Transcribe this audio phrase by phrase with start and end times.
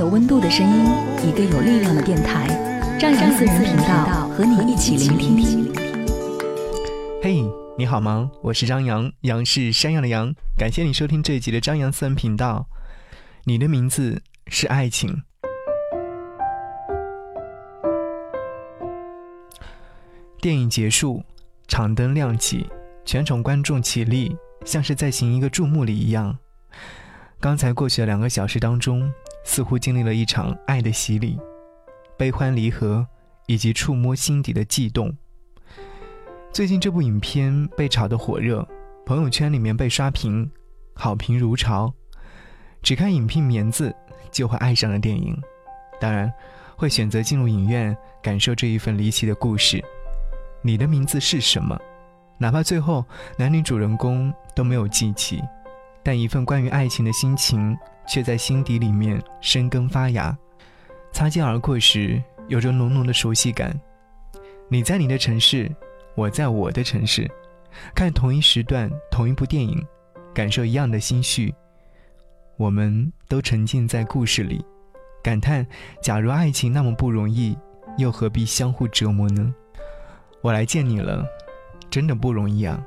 [0.00, 0.86] 有温度的声音，
[1.28, 2.48] 一个有力量的电台，
[2.98, 5.70] 张扬私人频道和你一起聆听。
[7.22, 7.44] 嘿，
[7.76, 8.30] 你好吗？
[8.40, 10.34] 我是张扬，杨是山羊的羊。
[10.56, 12.66] 感谢你收听这一集的张扬私人频道。
[13.44, 15.22] 你的名字是爱情。
[20.40, 21.22] 电影结束，
[21.68, 22.66] 场灯亮起，
[23.04, 26.38] 全场观众起立，像是在行一个注目礼一样。
[27.38, 29.12] 刚才过去的两个小时当中。
[29.44, 31.38] 似乎经历了一场爱的洗礼，
[32.16, 33.06] 悲欢离合，
[33.46, 35.16] 以及触摸心底的悸动。
[36.52, 38.66] 最近这部影片被炒得火热，
[39.06, 40.50] 朋友圈里面被刷屏，
[40.94, 41.92] 好评如潮。
[42.82, 43.94] 只看影片名字
[44.30, 45.38] 就会爱上了电影，
[46.00, 46.32] 当然
[46.76, 49.84] 会选择进入影院感受这一份离奇的故事。
[50.62, 51.78] 你的名字是什么？
[52.38, 53.04] 哪怕最后
[53.36, 55.42] 男女主人公都没有记起，
[56.02, 57.76] 但一份关于爱情的心情。
[58.08, 60.36] 却在心底里面生根发芽，
[61.12, 63.80] 擦肩而过时，有着浓浓的熟悉感。
[64.68, 65.70] 你在你的城市，
[66.16, 67.30] 我在我的城市，
[67.94, 69.80] 看同一时段同一部电影，
[70.34, 71.54] 感受一样的心绪。
[72.56, 74.64] 我们都沉浸在故事里，
[75.22, 75.64] 感叹：
[76.02, 77.56] 假如爱情那么不容易，
[77.96, 79.54] 又何必相互折磨呢？
[80.42, 81.24] 我来见你了，
[81.88, 82.84] 真的不容易啊！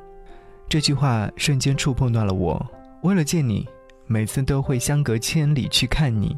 [0.67, 2.69] 这句话瞬间触碰到了我。
[3.03, 3.67] 为了见你。
[4.05, 6.37] 每次都会相隔千里去看你，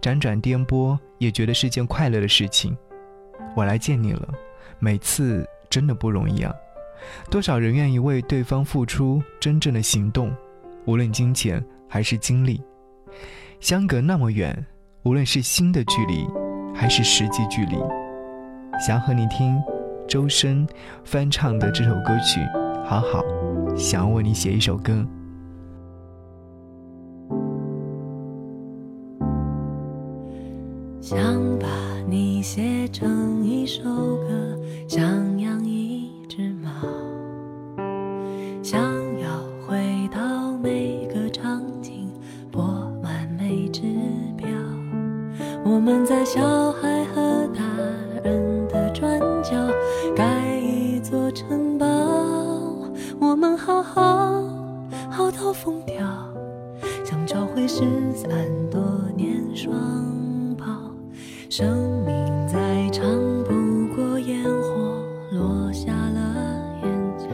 [0.00, 2.74] 辗转颠簸也觉得是件快乐的事情。
[3.56, 4.28] 我来见你了，
[4.78, 6.54] 每次真的不容易啊！
[7.28, 10.32] 多少人愿意为对方付出真正的行动，
[10.84, 12.62] 无论金钱还是精力。
[13.58, 14.64] 相隔那么远，
[15.02, 16.24] 无论是心的距离
[16.72, 17.76] 还是实际距离，
[18.80, 19.60] 想和你听
[20.08, 20.64] 周深
[21.04, 22.40] 翻唱的这首歌曲，
[22.84, 23.20] 好好，
[23.76, 25.04] 想为你写一首歌。
[31.04, 31.18] 想
[31.58, 31.68] 把
[32.08, 36.70] 你写成一首歌，想养一只猫，
[38.62, 38.80] 想
[39.20, 39.28] 要
[39.66, 42.10] 回到每个场景，
[42.50, 42.64] 拨
[43.02, 43.82] 完每只
[44.34, 44.48] 表。
[45.62, 47.62] 我们在小孩和大
[48.24, 49.50] 人的转角
[50.16, 51.86] 盖一座城堡，
[53.20, 54.42] 我们好好
[55.10, 55.98] 好到疯掉，
[57.04, 57.82] 想找回失
[58.14, 58.30] 散
[58.70, 58.80] 多
[59.14, 59.74] 年双。
[61.56, 62.12] 生命
[62.48, 62.58] 再
[62.90, 63.08] 长
[63.44, 67.26] 不过烟火落下了眼角，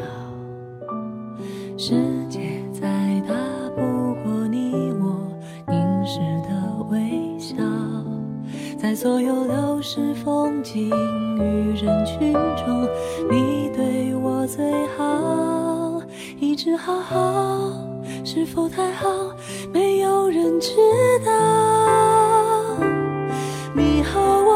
[1.79, 1.95] 世
[2.29, 2.83] 界再
[3.27, 3.35] 大
[3.75, 3.81] 不
[4.23, 5.27] 过你我
[5.69, 7.57] 凝视的微笑，
[8.79, 10.91] 在所有流逝风景
[11.39, 12.87] 与人群中，
[13.31, 15.99] 你对我最好，
[16.39, 17.73] 一直好好，
[18.23, 19.09] 是否太好，
[19.73, 20.77] 没有人知
[21.25, 22.20] 道。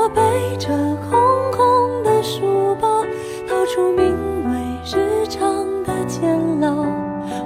[0.05, 0.21] 我背
[0.59, 0.69] 着
[1.09, 3.03] 空空的书包，
[3.49, 4.05] 逃出名
[4.51, 6.75] 为日常的监牢，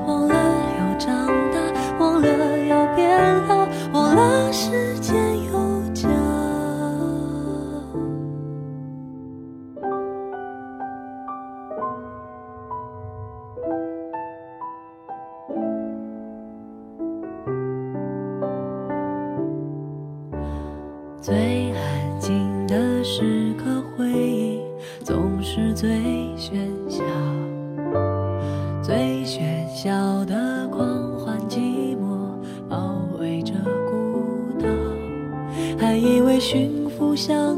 [0.08, 1.60] 忘了要长大，
[2.00, 5.14] 忘了要变老，忘了时间
[5.44, 5.52] 有
[5.94, 6.08] 脚。
[21.20, 21.97] 最爱。
[22.68, 24.60] 的时刻，回忆
[25.02, 25.88] 总是最
[26.36, 27.02] 喧嚣，
[28.82, 32.36] 最喧嚣的狂欢，寂寞
[32.68, 33.54] 包围着
[33.90, 34.69] 孤岛，
[35.78, 37.56] 还以为驯服想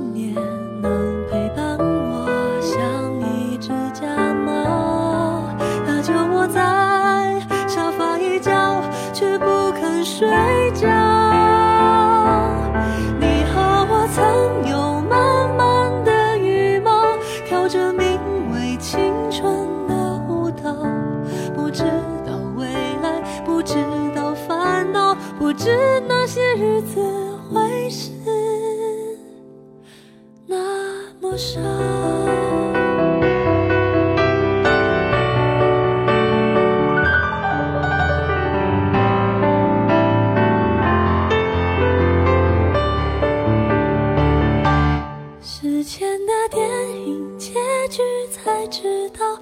[48.91, 49.39] 知道，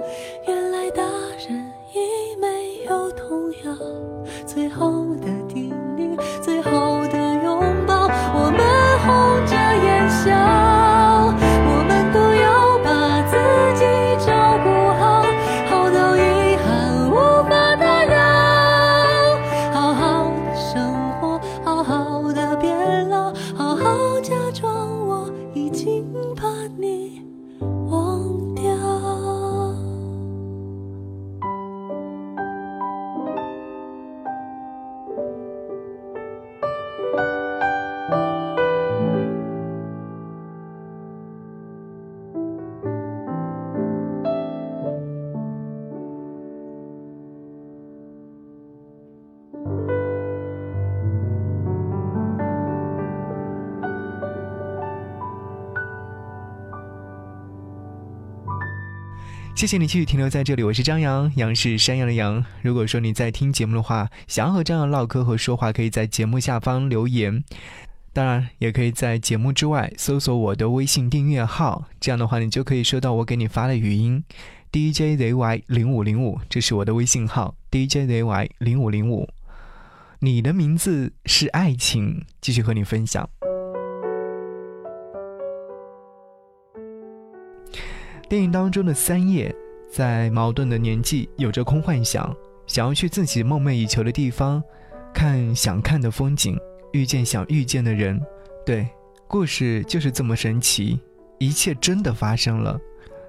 [0.47, 1.03] 原来大
[1.49, 3.75] 人已没有童谣。
[4.47, 6.71] 最后的叮咛，最后
[7.11, 8.61] 的拥抱，我们
[9.07, 10.29] 红着眼笑，
[59.59, 62.45] 谢谢你继续停留在这里，我是张扬，杨是山羊的羊。
[62.63, 67.43] 如果说你在听节目的话，想要和张扬唠嗑和说话，可以在节目下方留言。
[68.13, 74.23] 当然，也可以在节目之外搜索我的微信订阅号，这样的话你就可以收到我给你发的语音。
[74.71, 79.29] DJZY 零五零五，这是我的微信号，DJZY 零五零五。
[80.21, 83.29] 你的名字是爱情，继续和你分享。
[88.29, 89.55] 电影当中的三叶，
[89.91, 92.35] 在矛盾的年纪有着空幻想，
[92.67, 94.63] 想要去自己梦寐以求的地方，
[95.15, 96.59] 看想看的风景，
[96.93, 98.21] 遇见想遇见的人。
[98.67, 98.87] 对，
[99.27, 101.01] 故事就是这么神奇，
[101.39, 102.79] 一切真的发生了。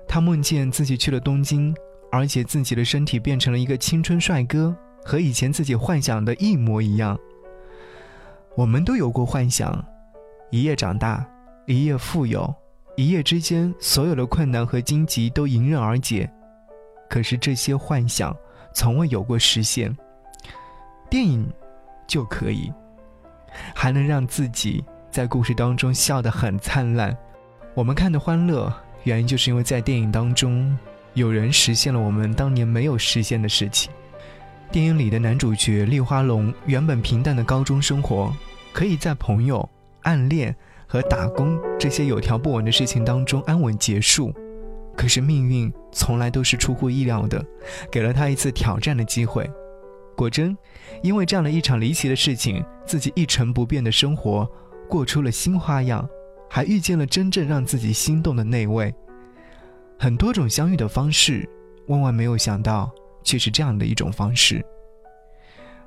[0.05, 1.73] 他梦见自己去了东京，
[2.11, 4.75] 而且自己的身体变成了一个青春帅哥，
[5.05, 7.17] 和以前自己幻想的一模一样。
[8.57, 9.81] 我们都有过幻想，
[10.51, 11.25] 一夜长大，
[11.67, 12.53] 一夜富有。
[12.99, 16.29] 一夜之间，所有的困难和荆棘都迎刃而解，
[17.09, 18.35] 可是这些幻想
[18.73, 19.95] 从未有过实现。
[21.09, 21.49] 电影
[22.05, 22.69] 就可以，
[23.73, 27.17] 还能让自己在故事当中笑得很灿烂。
[27.73, 28.69] 我们看的欢乐，
[29.05, 30.77] 原因就是因为在电影当中，
[31.13, 33.89] 有人实现了我们当年没有实现的事情。
[34.73, 38.35] 电影里的男主角立花龙，原本平淡的高中生活，
[38.73, 39.69] 可以在朋友、
[40.01, 40.53] 暗恋。
[40.91, 44.33] 和打工这些有条不紊的事情当中安稳结束，
[44.97, 47.45] 可是命运从来都是出乎意料的，
[47.91, 49.47] 给了他一次挑战的机会。
[50.15, 50.57] 果真，
[51.03, 54.49] 因为这样的一场离奇的事情，自己一成不变的生活
[54.89, 56.09] 过出了新花样，
[56.49, 58.91] 还遇见了真正让自己心动的那位。
[59.99, 61.47] 很多种相遇的方式，
[61.87, 62.91] 万万没有想到
[63.23, 64.65] 却是这样的一种方式。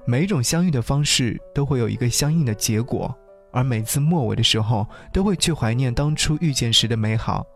[0.05, 3.13] 每一种相遇的方式都会有一个相应的结果。
[3.53, 7.47] 而每次末尾的时候，都会去怀念当初遇见时的美好。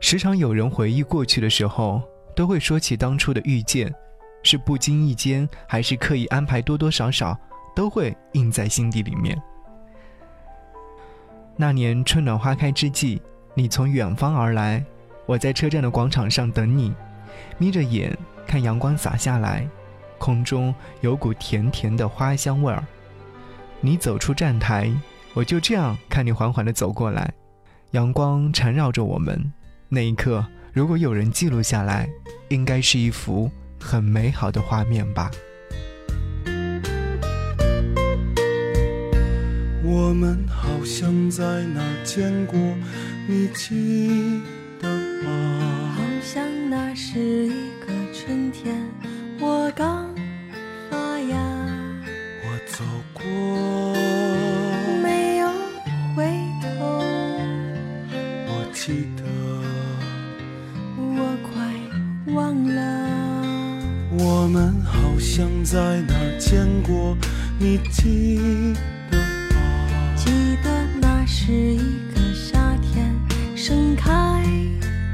[0.00, 2.02] 时常有人回忆过去的时候，
[2.34, 3.90] 都会说起当初的遇见，
[4.42, 7.38] 是不经意间，还是刻意安排，多多少少
[7.74, 9.40] 都会印在心底里面。
[11.56, 13.22] 那年春暖花开之际，
[13.54, 14.84] 你从远方而来，
[15.24, 16.92] 我在车站的广场上等你，
[17.56, 18.14] 眯着眼
[18.46, 19.66] 看阳光洒下来，
[20.18, 22.84] 空中有股甜甜的花香味儿。
[23.80, 24.92] 你走出站台。
[25.36, 27.30] 我就这样看你缓缓地走过来，
[27.90, 29.52] 阳光缠绕着我们。
[29.86, 32.08] 那一刻，如果有人记录下来，
[32.48, 35.30] 应该是一幅很美好的画面吧。
[39.84, 42.58] 我们好像在哪儿见过，
[43.28, 44.40] 你记
[44.80, 44.88] 得
[45.22, 45.94] 吗？
[45.94, 47.45] 好像那是
[64.46, 67.16] 我们好像在哪儿见过，
[67.58, 68.72] 你记
[69.10, 69.56] 得吗？
[70.16, 70.30] 记
[70.62, 73.12] 得那是一个夏天，
[73.56, 74.40] 盛开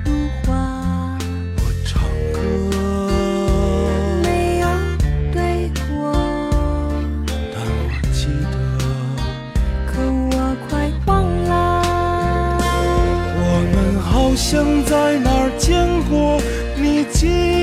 [0.05, 0.13] 如
[0.45, 1.17] 花，
[1.57, 2.41] 我唱歌，
[4.23, 4.69] 没有
[5.33, 6.13] 对过，
[7.55, 8.55] 但我记得，
[9.87, 10.37] 可我
[10.69, 12.61] 快忘了。
[13.39, 16.39] 我们好像在哪儿见过，
[16.77, 17.62] 你记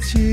[0.00, 0.31] 借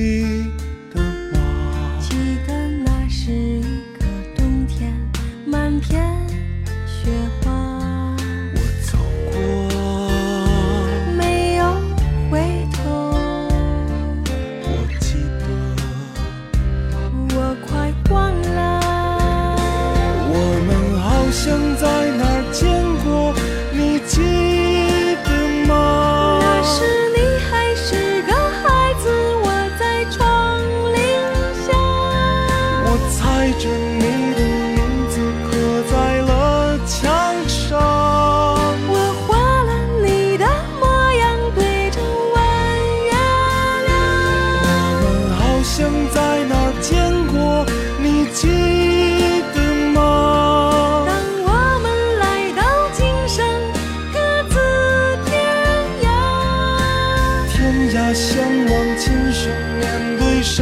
[58.20, 59.50] 相望，今生
[59.80, 60.62] 面对谁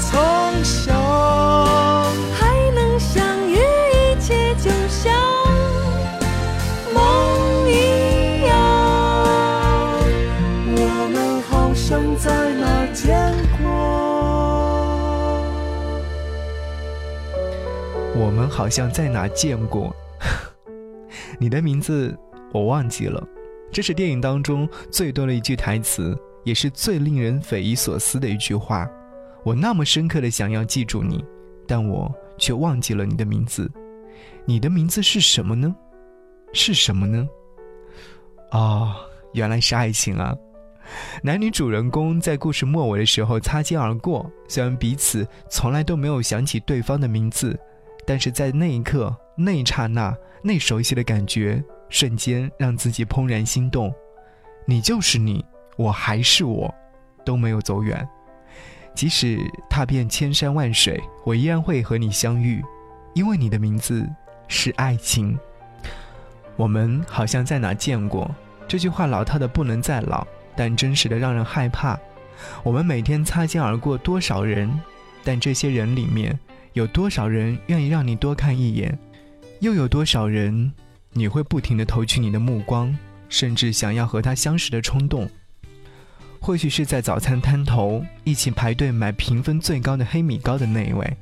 [0.00, 0.18] 曾
[0.64, 0.92] 想？
[2.34, 5.14] 还能相遇，一切就像
[6.92, 8.50] 梦一样。
[10.74, 13.70] 我们好像在哪见过。
[18.16, 19.94] 我们好像在哪见过。
[21.38, 22.18] 你的名字
[22.52, 23.24] 我忘记了，
[23.70, 28.88] 这是电影当中最多的一句台词，也是最令人匪夷所思的一句话。
[29.44, 31.22] 我那么深刻的想要记住你，
[31.66, 33.70] 但我却忘记了你的名字。
[34.46, 35.76] 你的名字是什么呢？
[36.54, 37.28] 是什么呢？
[38.52, 38.94] 哦，
[39.34, 40.34] 原来是爱情啊！
[41.22, 47.58] 男女主人公在故事末尾的时候擦肩而过，虽然彼此从来都没有想起对方的名字，
[48.06, 53.92] 但是在那一刻、那一刹那、那熟悉的感觉，瞬间让自己怦然心动。
[54.64, 55.44] 你就是你，
[55.78, 56.74] 我还是我，
[57.24, 58.06] 都没有走远。
[58.94, 59.38] 即使
[59.70, 62.60] 踏遍千山万水，我依然会和你相遇，
[63.14, 64.04] 因为你的名字
[64.48, 65.38] 是爱情。
[66.56, 68.28] 我们好像在哪见过，
[68.66, 71.96] 这句话老套的不能再老，但真实的让人害怕。
[72.64, 74.68] 我们每天擦肩而过多少人，
[75.22, 76.36] 但这些人里面
[76.72, 78.98] 有多少人愿意让你多看一眼？
[79.60, 80.72] 又有多少人
[81.12, 82.92] 你会不停的投去你的目光，
[83.28, 85.30] 甚至想要和他相识的冲动？
[86.40, 91.16] 或许是在早餐摊头一起排队买评分最高的黑米糕的那一位，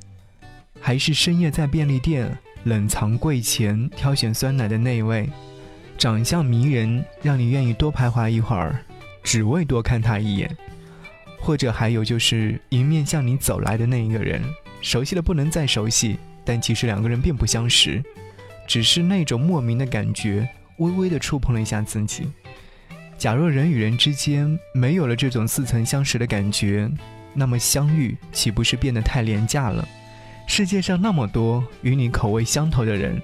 [0.79, 5.29] 还是深夜在便利店冷藏柜前挑选酸奶的那一位，
[5.97, 8.79] 长相迷人，让你愿意多徘徊一会儿，
[9.23, 10.55] 只为多看他一眼。
[11.39, 14.41] 或者还有就是迎面向你走来的那一个人，
[14.81, 18.03] 熟悉的不能再熟悉，但其实两个人并不相识，
[18.67, 22.27] 只是那种莫名的感觉，微微的触碰了一下自己。
[23.17, 26.87] 假若人与人之间没有了这种似曾相识的感觉，
[27.33, 29.87] 那么相遇岂不是变得太廉价了？
[30.45, 33.19] 世界上那么多与你口味相投的人，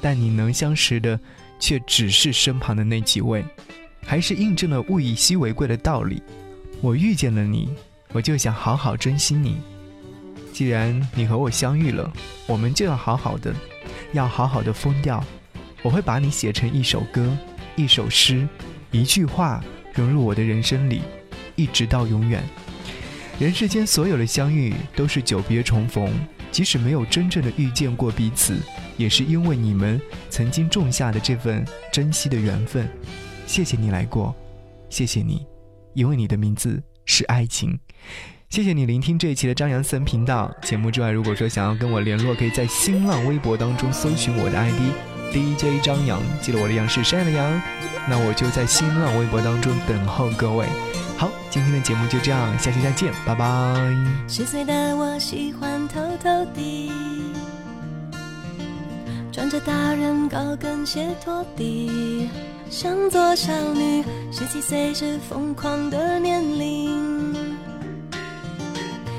[0.00, 1.18] 但你能相识的
[1.60, 3.44] 却只是身旁的那几位，
[4.04, 6.20] 还是印证了物以稀为贵的道理。
[6.80, 7.72] 我遇见了你，
[8.12, 9.58] 我就想好好珍惜你。
[10.52, 12.12] 既然你和我相遇了，
[12.48, 13.54] 我们就要好好的，
[14.12, 15.24] 要好好的疯掉。
[15.82, 17.36] 我会把你写成一首歌，
[17.76, 18.46] 一首诗。
[18.90, 21.02] 一句话融入我的人生里，
[21.56, 22.42] 一直到永远。
[23.38, 26.10] 人世间所有的相遇都是久别重逢，
[26.50, 28.56] 即使没有真正的遇见过彼此，
[28.96, 32.88] 也是因为你们曾经种下的这份珍惜的缘分。
[33.46, 34.34] 谢谢你来过，
[34.88, 35.46] 谢谢你，
[35.94, 37.78] 因为你的名字是爱情。
[38.48, 44.80] 谢谢你聆听这一期的张扬私人频道节目之外，如果说想要跟我联络，可以在新浪微博当中搜寻我的 ID
[45.32, 47.62] DJ 张扬，记得我的杨是山的杨。
[48.08, 50.66] 那我就在新浪微博当中等候各位。
[51.16, 53.44] 好，今天的节目就这样，下期再见，拜拜。
[54.28, 56.90] 十岁的我喜欢偷偷地
[59.30, 62.28] 穿着大人高跟鞋拖地，
[62.70, 64.02] 想做少女。
[64.32, 67.34] 十七岁是疯狂的年龄，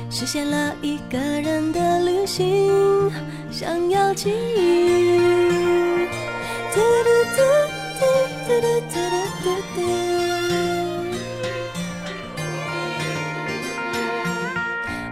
[0.10, 3.12] 实现了一个人的旅行，
[3.52, 5.69] 想要奇遇。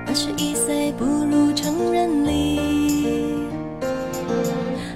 [0.06, 2.60] 二十一岁步入成人礼，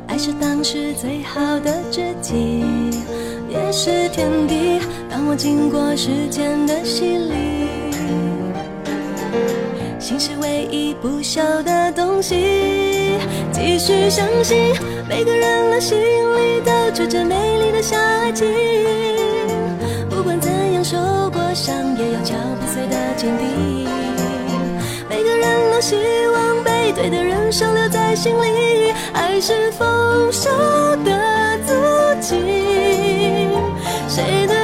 [0.07, 2.63] 爱是当时最好的知己，
[3.49, 4.79] 也是天敌。
[5.09, 7.33] 当我经过时间的洗礼，
[9.99, 13.17] 心是唯一不朽的东西。
[13.51, 14.73] 继续相信，
[15.11, 18.47] 每个人的心里都住着美丽的小爱情，
[20.09, 20.97] 不管怎样受
[21.31, 23.89] 过伤，也要敲破碎的坚定。
[25.09, 30.49] 每个人都希望被对的人收留在心里，爱是丰收
[31.03, 32.37] 的自己。
[34.07, 34.60] 谁的？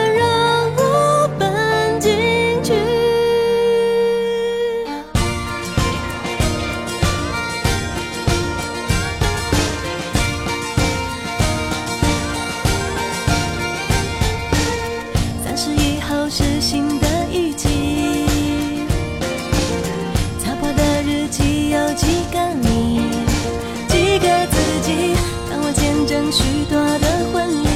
[26.31, 27.67] 许多的婚礼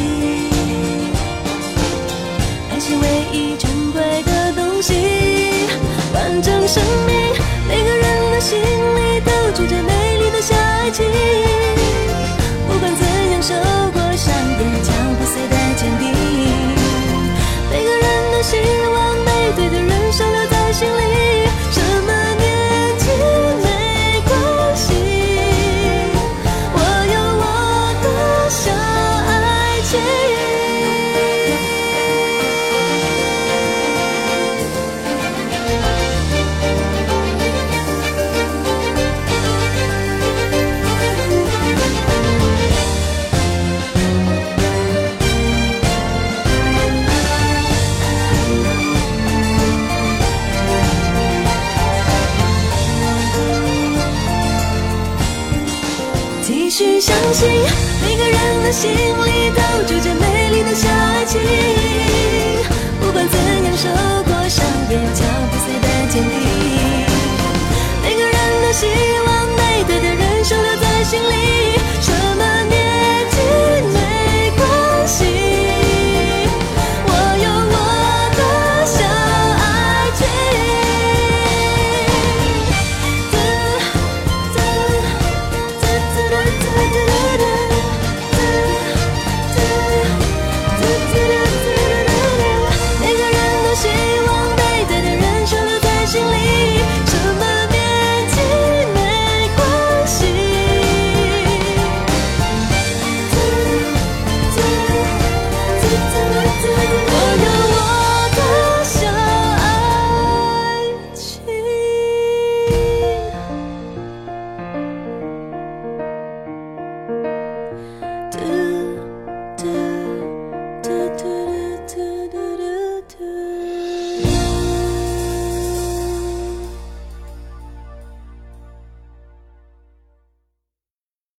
[2.70, 4.94] 爱是唯一珍贵的东西
[6.14, 7.16] 完整生命
[7.70, 8.60] 每个人的心
[29.92, 30.21] 谁